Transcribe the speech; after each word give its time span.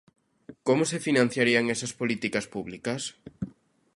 Como 0.67 0.83
se 0.89 1.03
financiarían 1.07 1.65
esas 1.75 1.93
políticas 1.99 2.45
públicas? 2.53 3.01